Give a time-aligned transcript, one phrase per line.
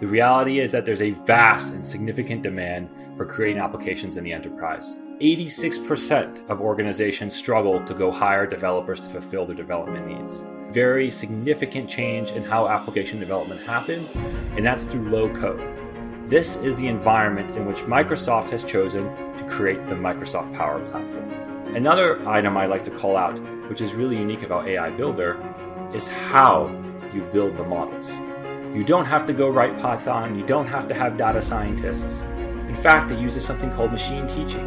[0.00, 2.88] The reality is that there's a vast and significant demand
[3.18, 4.98] for creating applications in the enterprise.
[5.20, 10.42] 86% of organizations struggle to go hire developers to fulfill their development needs.
[10.70, 14.16] Very significant change in how application development happens,
[14.56, 15.60] and that's through low code.
[16.30, 21.30] This is the environment in which Microsoft has chosen to create the Microsoft Power Platform.
[21.76, 25.36] Another item I like to call out, which is really unique about AI Builder,
[25.92, 26.68] is how
[27.12, 28.10] you build the models.
[28.72, 32.22] You don't have to go write Python, you don't have to have data scientists.
[32.68, 34.64] In fact, it uses something called machine teaching,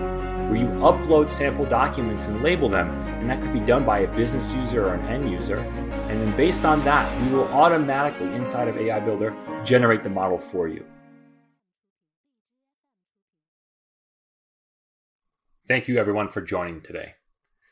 [0.50, 2.90] where you upload sample documents and label them,
[3.22, 5.60] and that could be done by a business user or an end user.
[5.60, 10.38] And then based on that, we will automatically, inside of AI Builder, generate the model
[10.38, 10.86] for you.
[15.66, 17.14] Thank you everyone for joining today.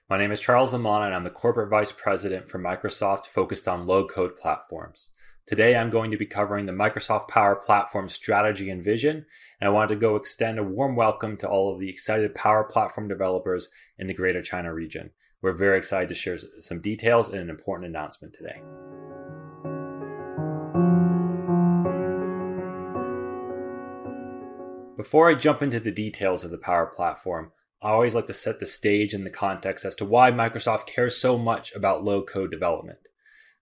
[0.09, 3.85] My name is Charles Lamanna and I'm the Corporate Vice President for Microsoft focused on
[3.85, 5.11] low code platforms.
[5.47, 9.25] Today, I'm going to be covering the Microsoft Power Platform strategy and vision,
[9.59, 12.63] and I wanted to go extend a warm welcome to all of the excited Power
[12.63, 15.09] Platform developers in the Greater China region.
[15.41, 18.61] We're very excited to share some details and an important announcement today.
[24.95, 28.59] Before I jump into the details of the Power Platform, I always like to set
[28.59, 32.51] the stage and the context as to why Microsoft cares so much about low code
[32.51, 33.07] development.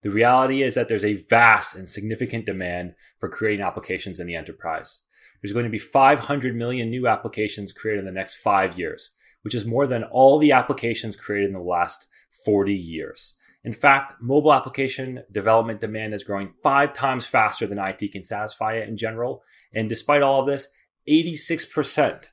[0.02, 4.36] The reality is that there's a vast and significant demand for creating applications in the
[4.36, 5.02] enterprise.
[5.42, 9.56] There's going to be 500 million new applications created in the next five years, which
[9.56, 12.08] is more than all the applications created in the last
[12.46, 13.36] 40 years.
[13.64, 18.74] In fact, mobile application development demand is growing five times faster than IT can satisfy
[18.74, 19.44] it in general.
[19.74, 20.70] And despite all of this,
[21.10, 22.28] 86%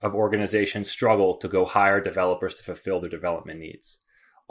[0.00, 4.00] of organizations struggle to go hire developers to fulfill their development needs.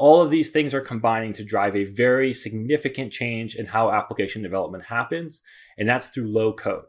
[0.01, 4.41] All of these things are combining to drive a very significant change in how application
[4.41, 5.41] development happens,
[5.77, 6.85] and that's through low code.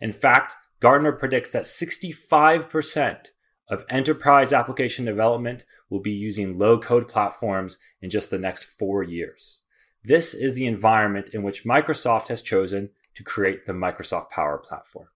[0.00, 3.26] In fact, Gartner predicts that 65%
[3.68, 9.02] of enterprise application development will be using low code platforms in just the next four
[9.02, 9.60] years.
[10.02, 15.08] This is the environment in which Microsoft has chosen to create the Microsoft Power Platform.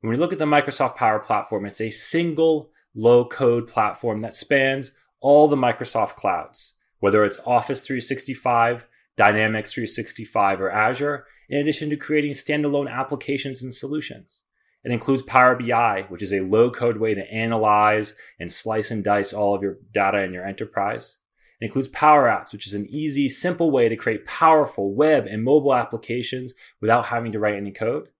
[0.00, 4.34] When we look at the Microsoft Power Platform, it's a single low code platform that
[4.34, 4.90] spans
[5.24, 8.86] all the Microsoft clouds, whether it's Office 365,
[9.16, 14.42] Dynamics 365, or Azure, in addition to creating standalone applications and solutions.
[14.84, 19.02] It includes Power BI, which is a low code way to analyze and slice and
[19.02, 21.16] dice all of your data in your enterprise.
[21.58, 25.42] It includes Power Apps, which is an easy, simple way to create powerful web and
[25.42, 26.52] mobile applications
[26.82, 28.10] without having to write any code,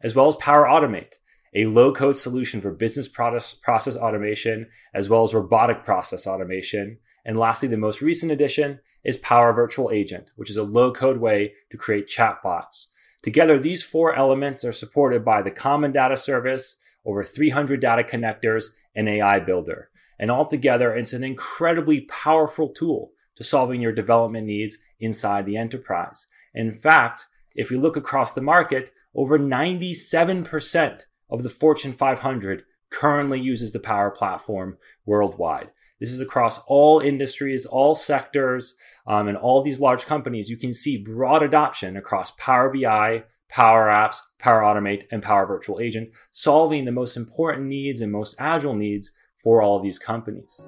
[0.00, 1.16] as well as Power Automate,
[1.54, 6.98] a low code solution for business process automation, as well as robotic process automation.
[7.24, 11.18] And lastly, the most recent addition is Power Virtual Agent, which is a low code
[11.18, 12.86] way to create chatbots.
[13.22, 18.66] Together, these four elements are supported by the Common Data Service, over 300 data connectors,
[18.94, 19.90] and AI Builder.
[20.18, 26.26] And altogether, it's an incredibly powerful tool to solving your development needs inside the enterprise.
[26.54, 33.40] In fact, if you look across the market, over 97% of the Fortune 500 currently
[33.40, 35.72] uses the Power Platform worldwide.
[36.00, 40.48] This is across all industries, all sectors, um, and all these large companies.
[40.48, 45.80] You can see broad adoption across Power BI, Power Apps, Power Automate, and Power Virtual
[45.80, 49.10] Agent, solving the most important needs and most agile needs
[49.42, 50.66] for all of these companies.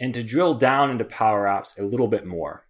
[0.00, 2.64] And to drill down into Power Apps a little bit more,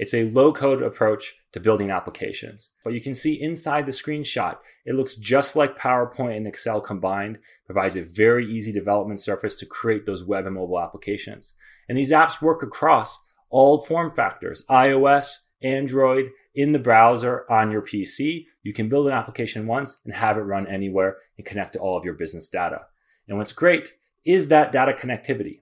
[0.00, 2.70] it's a low code approach to building applications.
[2.82, 4.56] But you can see inside the screenshot,
[4.86, 9.66] it looks just like PowerPoint and Excel combined, provides a very easy development surface to
[9.66, 11.52] create those web and mobile applications.
[11.86, 17.82] And these apps work across all form factors, iOS, Android, in the browser, on your
[17.82, 18.46] PC.
[18.62, 21.98] You can build an application once and have it run anywhere and connect to all
[21.98, 22.86] of your business data.
[23.28, 23.92] And what's great
[24.24, 25.60] is that data connectivity.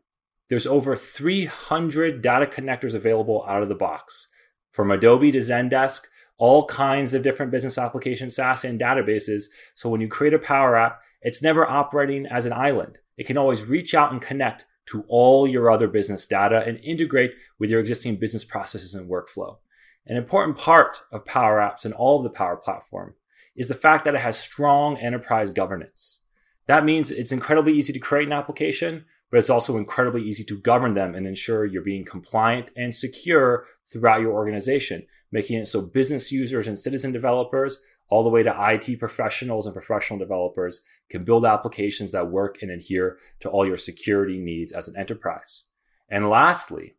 [0.49, 4.29] There's over 300 data connectors available out of the box.
[4.73, 6.03] From Adobe to Zendesk,
[6.39, 9.45] all kinds of different business applications, SaaS, and databases.
[9.75, 12.99] So when you create a Power App, it's never operating as an island.
[13.17, 17.35] It can always reach out and connect to all your other business data and integrate
[17.59, 19.59] with your existing business processes and workflow.
[20.07, 23.15] An important part of Power Apps and all of the Power Platform
[23.55, 26.21] is the fact that it has strong enterprise governance.
[26.69, 30.61] That means it's incredibly easy to create an application, but it's also incredibly easy to
[30.61, 35.81] govern them and ensure you're being compliant and secure throughout your organization, making it so
[35.81, 37.81] business users and citizen developers,
[38.11, 42.71] all the way to IT professionals and professional developers, can build applications that work and
[42.71, 45.65] adhere to all your security needs as an enterprise.
[46.11, 46.97] And lastly,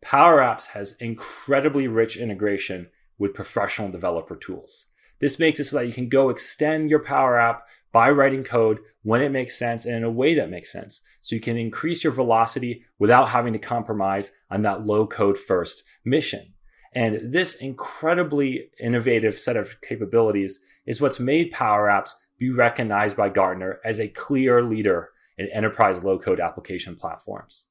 [0.00, 2.88] Power Apps has incredibly rich integration
[3.18, 4.86] with professional developer tools.
[5.20, 7.66] This makes it so that you can go extend your Power App
[7.98, 11.00] by writing code when it makes sense and in a way that makes sense.
[11.20, 15.82] So you can increase your velocity without having to compromise on that low code first
[16.04, 16.54] mission.
[16.94, 23.30] And this incredibly innovative set of capabilities is what's made Power Apps be recognized by
[23.30, 27.66] Gartner as a clear leader in enterprise low code application platforms.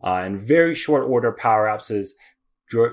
[0.00, 2.14] Uh, in very short order, Power Apps dr-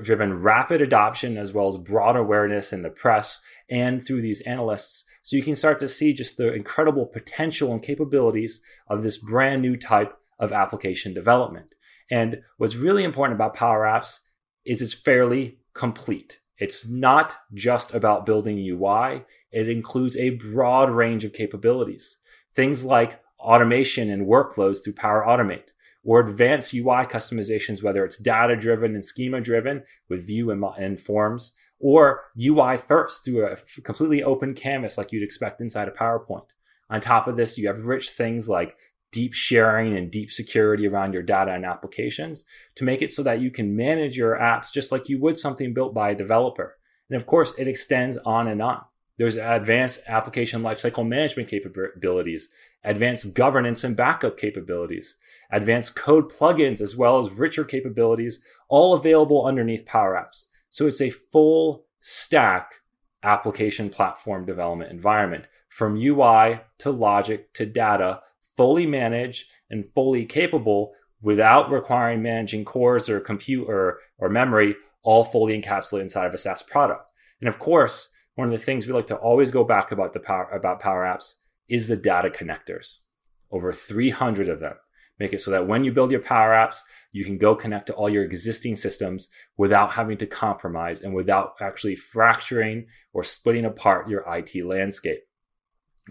[0.03, 5.05] driven rapid adoption as well as broad awareness in the press and through these analysts.
[5.23, 9.61] So you can start to see just the incredible potential and capabilities of this brand
[9.61, 11.75] new type of application development.
[12.09, 14.19] And what's really important about Power Apps
[14.65, 16.39] is it's fairly complete.
[16.57, 22.17] It's not just about building UI, it includes a broad range of capabilities.
[22.53, 25.71] Things like automation and workflows through Power Automate,
[26.03, 30.99] or advanced UI customizations, whether it's data driven and schema driven with view and, and
[30.99, 36.49] forms, or UI first through a completely open canvas like you'd expect inside a PowerPoint.
[36.89, 38.75] On top of this, you have rich things like
[39.11, 42.43] deep sharing and deep security around your data and applications
[42.75, 45.73] to make it so that you can manage your apps just like you would something
[45.73, 46.77] built by a developer.
[47.09, 48.81] And of course, it extends on and on.
[49.17, 52.49] There's advanced application lifecycle management capabilities,
[52.83, 55.17] advanced governance and backup capabilities,
[55.51, 60.45] advanced code plugins, as well as richer capabilities, all available underneath Power Apps.
[60.69, 62.75] So it's a full stack
[63.23, 68.21] application platform development environment from UI to logic to data,
[68.55, 75.23] fully managed and fully capable without requiring managing cores or compute or, or memory, all
[75.23, 77.03] fully encapsulated inside of a SaaS product.
[77.41, 80.19] And of course, one of the things we like to always go back about the
[80.19, 81.35] power about Power Apps
[81.69, 82.97] is the data connectors.
[83.51, 84.75] Over 300 of them
[85.19, 86.81] make it so that when you build your Power Apps,
[87.11, 89.27] you can go connect to all your existing systems
[89.57, 95.23] without having to compromise and without actually fracturing or splitting apart your IT landscape.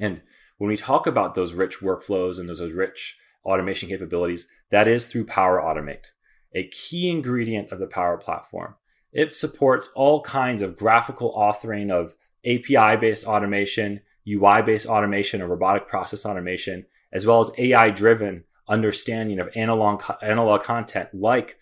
[0.01, 0.23] And
[0.59, 5.09] when we talk about those rich workflows and those, those rich automation capabilities, that is
[5.09, 6.09] through Power Automate,
[6.53, 8.75] a key ingredient of the Power Platform.
[9.13, 12.15] It supports all kinds of graphical authoring of
[12.45, 18.45] API based automation, UI based automation, or robotic process automation, as well as AI driven
[18.69, 21.57] understanding of analog analog content like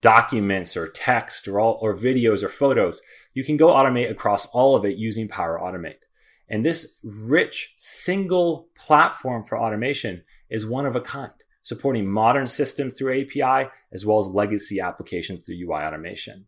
[0.00, 3.02] documents or text or all or videos or photos.
[3.34, 6.02] You can go automate across all of it using power automate.
[6.48, 11.32] And this rich single platform for automation is one of a kind
[11.62, 16.46] supporting modern systems through api as well as legacy applications through ui automation.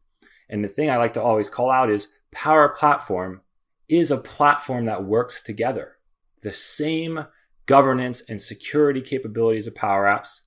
[0.51, 3.41] And the thing i like to always call out is power platform
[3.89, 5.97] is a platform that works together
[6.43, 7.27] the same
[7.67, 10.43] governance, and security capabilities of Power Apps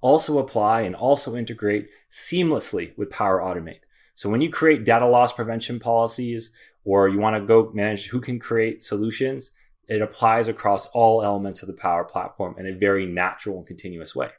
[0.00, 3.80] also apply and also integrate seamlessly with Power Automate.
[4.14, 6.52] So when you create data loss prevention policies
[6.84, 9.52] or you want to go manage who can create solutions,
[9.88, 14.14] it applies across all elements of the Power Platform in a very natural and continuous
[14.14, 14.30] way.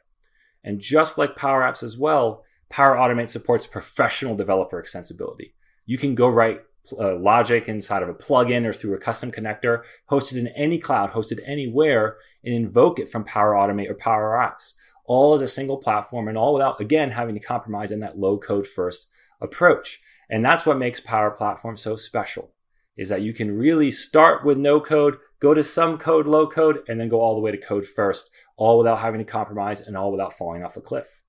[0.64, 5.52] And just like Power Apps as well, Power Automate supports professional developer extensibility.
[5.84, 6.62] You can go write
[6.98, 11.12] uh, logic inside of a plugin or through a custom connector, hosted in any cloud,
[11.12, 14.74] hosted anywhere, and invoke it from Power Automate or Power Apps,
[15.04, 18.38] all as a single platform and all without, again, having to compromise in that low
[18.38, 19.08] code first
[19.40, 20.00] approach.
[20.28, 22.52] And that's what makes Power Platform so special,
[22.96, 26.82] is that you can really start with no code, go to some code, low code,
[26.88, 29.96] and then go all the way to code first, all without having to compromise and
[29.96, 31.22] all without falling off a cliff.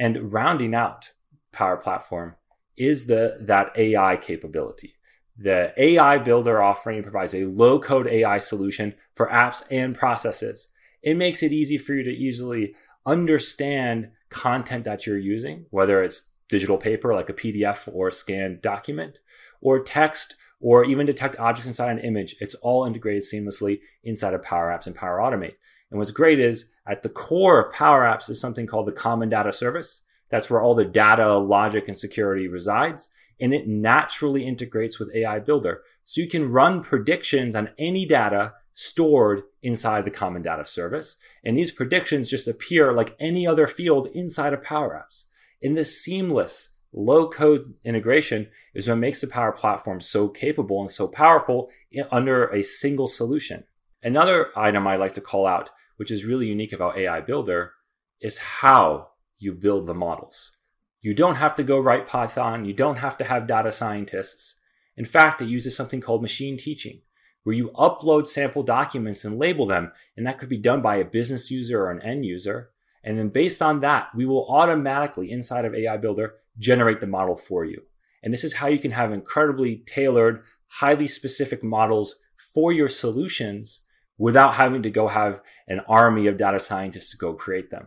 [0.00, 1.12] And rounding out
[1.52, 2.36] Power Platform
[2.78, 4.94] is the that AI capability.
[5.36, 10.68] The AI Builder offering provides a low code AI solution for apps and processes.
[11.02, 12.74] It makes it easy for you to easily
[13.06, 18.62] understand content that you're using, whether it's digital paper like a PDF or a scanned
[18.62, 19.20] document,
[19.60, 22.34] or text, or even detect objects inside an image.
[22.40, 25.54] It's all integrated seamlessly inside of Power Apps and Power Automate.
[25.90, 29.28] And what's great is at the core of Power Apps is something called the Common
[29.28, 30.02] Data Service.
[30.30, 33.10] That's where all the data, logic, and security resides.
[33.40, 35.82] And it naturally integrates with AI Builder.
[36.04, 41.16] So you can run predictions on any data stored inside the Common Data Service.
[41.44, 45.24] And these predictions just appear like any other field inside of Power Apps.
[45.60, 50.90] In this seamless, low code integration is what makes the Power Platform so capable and
[50.90, 51.70] so powerful
[52.10, 53.64] under a single solution.
[54.02, 57.72] Another item I like to call out, which is really unique about AI Builder,
[58.20, 59.08] is how
[59.38, 60.52] you build the models.
[61.00, 62.64] You don't have to go write Python.
[62.64, 64.56] You don't have to have data scientists.
[64.96, 67.02] In fact, it uses something called machine teaching,
[67.44, 69.92] where you upload sample documents and label them.
[70.16, 72.70] And that could be done by a business user or an end user.
[73.04, 77.36] And then based on that, we will automatically inside of AI Builder generate the model
[77.36, 77.82] for you.
[78.22, 82.16] And this is how you can have incredibly tailored, highly specific models
[82.52, 83.82] for your solutions
[84.18, 87.86] without having to go have an army of data scientists to go create them.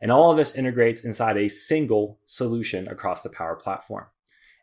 [0.00, 4.06] And all of this integrates inside a single solution across the Power Platform.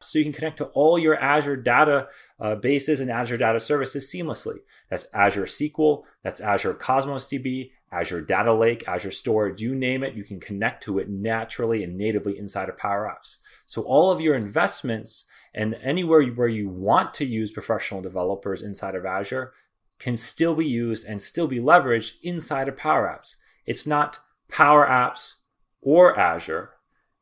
[0.01, 2.07] So you can connect to all your Azure data
[2.39, 4.57] uh, bases and Azure data services seamlessly.
[4.89, 10.15] That's Azure SQL, that's Azure Cosmos DB, Azure Data Lake, Azure Storage, you name it,
[10.15, 13.37] you can connect to it naturally and natively inside of Power Apps.
[13.67, 18.95] So all of your investments and anywhere where you want to use professional developers inside
[18.95, 19.53] of Azure
[19.97, 23.37] can still be used and still be leveraged inside of Power Apps.
[23.65, 25.33] It's not Power Apps
[25.81, 26.71] or Azure,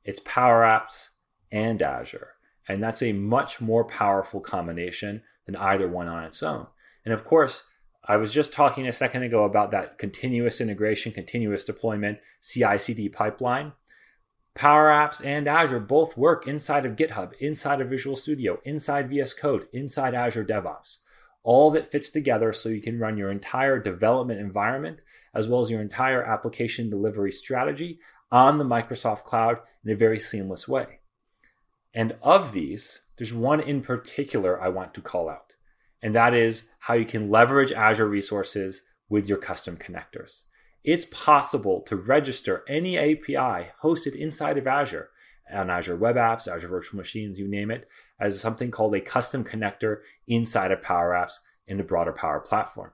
[0.03, 1.09] it's Power Apps
[1.51, 2.29] and Azure.
[2.67, 6.67] And that's a much more powerful combination than either one on its own.
[7.05, 7.63] And of course,
[8.05, 13.09] I was just talking a second ago about that continuous integration, continuous deployment, CI CD
[13.09, 13.73] pipeline.
[14.55, 19.33] Power Apps and Azure both work inside of GitHub, inside of Visual Studio, inside VS
[19.33, 20.99] Code, inside Azure DevOps.
[21.43, 25.01] All of it fits together so you can run your entire development environment
[25.33, 27.99] as well as your entire application delivery strategy
[28.31, 30.99] on the Microsoft Cloud in a very seamless way.
[31.93, 35.55] And of these, there's one in particular I want to call out,
[36.01, 40.45] and that is how you can leverage Azure resources with your custom connectors
[40.83, 45.09] it's possible to register any API hosted inside of Azure
[45.53, 47.87] on Azure Web Apps, Azure Virtual Machines, you name it,
[48.19, 52.91] as something called a custom connector inside of Power Apps in the broader Power Platform.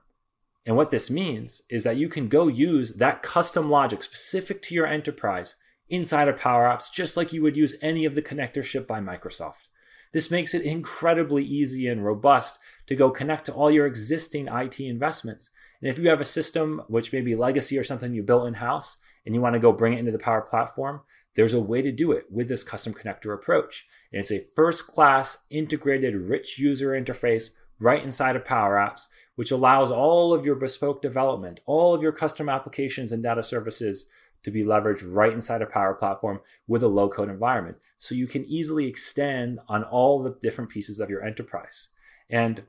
[0.66, 4.74] And what this means is that you can go use that custom logic specific to
[4.74, 5.56] your enterprise
[5.88, 9.00] inside of Power Apps, just like you would use any of the connectors shipped by
[9.00, 9.68] Microsoft.
[10.12, 14.80] This makes it incredibly easy and robust to go connect to all your existing IT
[14.80, 15.50] investments
[15.82, 18.54] and if you have a system which may be legacy or something you built in
[18.54, 21.00] house and you want to go bring it into the Power Platform,
[21.34, 23.86] there's a way to do it with this custom connector approach.
[24.12, 29.06] And it's a first class integrated rich user interface right inside of Power Apps,
[29.36, 34.06] which allows all of your bespoke development, all of your custom applications and data services
[34.42, 37.76] to be leveraged right inside a Power Platform with a low code environment.
[37.98, 41.88] So you can easily extend on all the different pieces of your enterprise.
[42.28, 42.64] And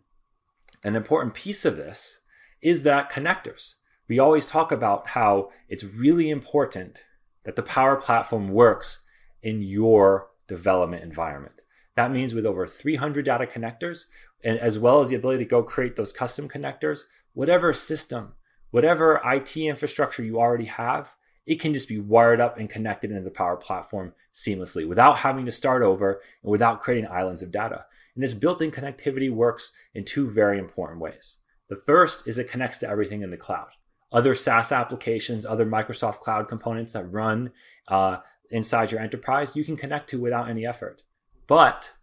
[0.84, 2.20] an important piece of this
[2.62, 3.75] is that connectors.
[4.08, 7.06] We always talk about how it's really important
[7.43, 9.00] that the Power Platform works
[9.41, 11.62] in your development environment.
[11.95, 14.05] That means with over 300 data connectors,
[14.43, 18.33] and as well as the ability to go create those custom connectors, whatever system,
[18.71, 23.24] whatever IT infrastructure you already have, it can just be wired up and connected into
[23.24, 27.86] the Power Platform seamlessly without having to start over and without creating islands of data.
[28.15, 31.39] And this built in connectivity works in two very important ways.
[31.69, 33.69] The first is it connects to everything in the cloud.
[34.12, 37.51] Other SaaS applications, other Microsoft Cloud components that run
[37.88, 38.18] uh,
[38.50, 41.03] inside your enterprise, you can connect to without any effort.
[41.48, 41.94] But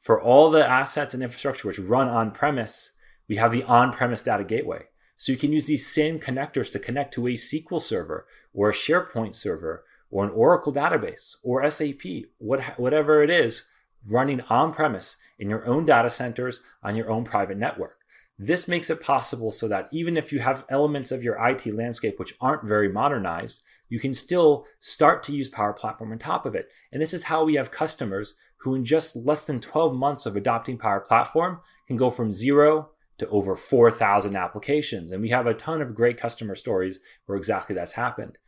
[0.00, 2.92] for all the assets and infrastructure which run on premise,
[3.28, 4.86] we have the on premise data gateway.
[5.16, 8.74] So you can use these same connectors to connect to a SQL server or a
[8.74, 13.64] SharePoint server or an Oracle database or SAP, what, whatever it is,
[14.06, 17.99] running on premise in your own data centers on your own private network.
[18.42, 22.18] This makes it possible so that even if you have elements of your IT landscape
[22.18, 26.54] which aren't very modernized, you can still start to use Power Platform on top of
[26.54, 26.70] it.
[26.90, 30.36] And this is how we have customers who, in just less than 12 months of
[30.36, 35.10] adopting Power Platform, can go from zero to over 4,000 applications.
[35.10, 38.38] And we have a ton of great customer stories where exactly that's happened.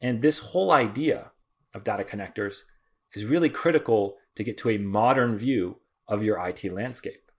[0.00, 1.30] And this whole idea
[1.72, 2.62] of data connectors
[3.14, 5.76] is really critical to get to a modern view
[6.08, 7.29] of your IT landscape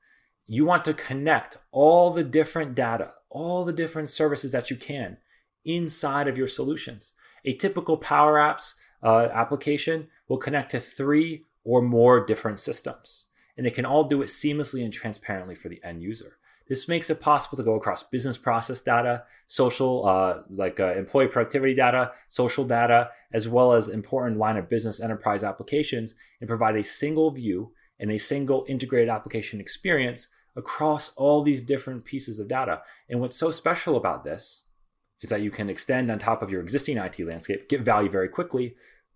[0.54, 5.16] you want to connect all the different data, all the different services that you can
[5.64, 7.14] inside of your solutions.
[7.46, 13.66] A typical Power Apps uh, application will connect to three or more different systems, and
[13.66, 16.38] it can all do it seamlessly and transparently for the end user.
[16.68, 21.28] This makes it possible to go across business process data, social, uh, like uh, employee
[21.28, 26.76] productivity data, social data, as well as important line of business enterprise applications, and provide
[26.76, 32.48] a single view and a single integrated application experience across all these different pieces of
[32.48, 32.82] data.
[33.10, 34.66] And what's so special about this
[35.22, 38.28] is that you can extend on top of your existing IT landscape, get value very
[38.28, 38.76] quickly,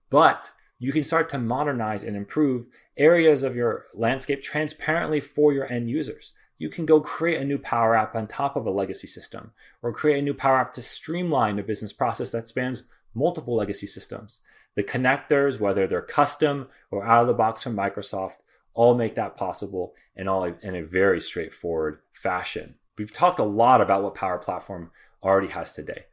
[0.09, 2.65] but you can start to modernize and improve
[2.97, 6.33] areas of your landscape transparently for your end users.
[6.57, 9.51] You can go create a new Power App on top of a legacy system,
[9.81, 13.87] or create a new Power App to streamline a business process that spans multiple legacy
[13.87, 14.41] systems.
[14.75, 18.37] The connectors, whether they're custom or out of the box from Microsoft,
[18.75, 22.75] all make that possible and all in a very straightforward fashion.
[22.97, 24.91] We've talked a lot about what Power Platform
[25.23, 26.05] already has today.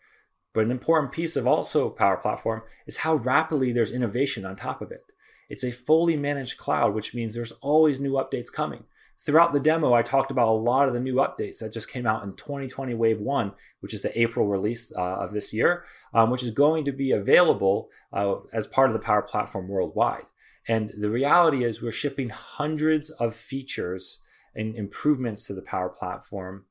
[0.54, 4.80] But an important piece of also Power Platform is how rapidly there's innovation on top
[4.80, 5.12] of it.
[5.48, 8.84] It's a fully managed cloud, which means there's always new updates coming.
[9.24, 12.06] Throughout the demo, I talked about a lot of the new updates that just came
[12.06, 16.30] out in 2020 Wave 1, which is the April release uh, of this year, um,
[16.30, 20.24] which is going to be available uh, as part of the Power Platform worldwide.
[20.68, 24.20] And the reality is, we're shipping hundreds of features
[24.54, 26.66] and improvements to the Power Platform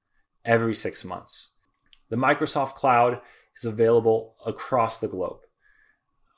[0.45, 1.51] every six months.
[2.09, 3.21] The Microsoft Cloud
[3.57, 5.39] is available across the globe.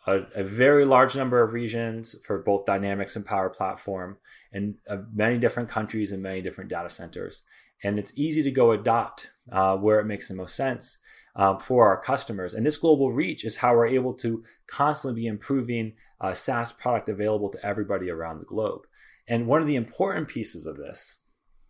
[0.05, 4.17] A, a, very large number of regions for both Dynamics and Power Platform,
[4.51, 7.43] and uh, many different countries and many different data centers.
[7.83, 10.97] And it's easy to go adopt uh, where it makes the most sense
[11.35, 12.53] um, for our customers.
[12.53, 17.09] And this global reach is how we're able to constantly be improving a SaaS product
[17.09, 18.81] available to everybody around the globe.
[19.27, 21.19] And one of the important pieces of this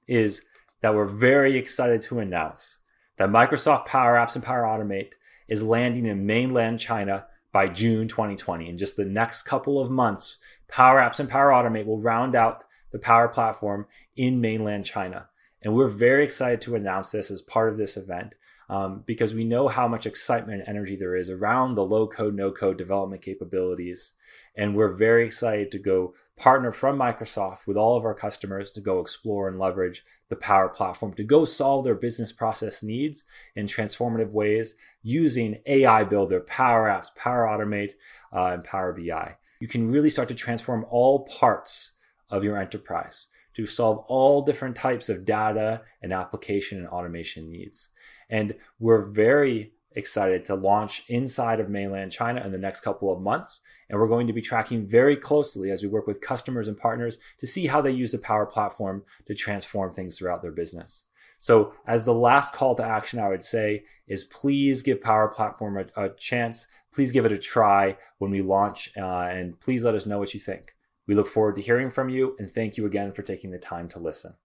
[0.07, 0.43] is
[0.81, 2.79] that we're very excited to announce
[3.17, 5.13] that Microsoft Power Apps and Power Automate
[5.47, 8.67] is landing in mainland China by June 2020.
[8.67, 12.63] In just the next couple of months, Power Apps and Power Automate will round out
[12.91, 15.29] the Power Platform in mainland China.
[15.61, 18.35] And we're very excited to announce this as part of this event
[18.69, 22.35] um, because we know how much excitement and energy there is around the low code,
[22.35, 24.13] no code development capabilities.
[24.55, 28.81] And we're very excited to go partner from Microsoft with all of our customers to
[28.81, 33.23] go explore and leverage the Power Platform to go solve their business process needs
[33.55, 37.91] in transformative ways using AI Builder, Power Apps, Power Automate,
[38.33, 39.35] uh, and Power BI.
[39.59, 41.91] You can really start to transform all parts
[42.29, 47.89] of your enterprise to solve all different types of data and application and automation needs.
[48.29, 53.21] And we're very excited to launch inside of mainland China in the next couple of
[53.21, 53.59] months.
[53.89, 57.17] And we're going to be tracking very closely as we work with customers and partners
[57.39, 61.05] to see how they use the Power Platform to transform things throughout their business.
[61.43, 65.77] So, as the last call to action, I would say is please give Power Platform
[65.77, 66.67] a, a chance.
[66.93, 70.33] Please give it a try when we launch, uh, and please let us know what
[70.33, 70.73] you think.
[71.07, 73.87] We look forward to hearing from you, and thank you again for taking the time
[73.89, 74.35] to listen.